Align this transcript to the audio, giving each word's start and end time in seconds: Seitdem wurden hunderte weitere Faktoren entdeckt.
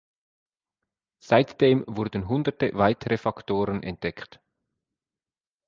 Seitdem 1.19 1.83
wurden 1.85 2.27
hunderte 2.27 2.71
weitere 2.73 3.17
Faktoren 3.19 3.83
entdeckt. 3.83 4.39